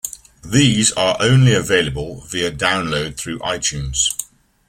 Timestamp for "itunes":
3.37-4.07